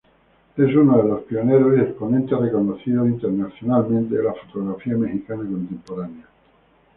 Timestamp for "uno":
0.75-0.97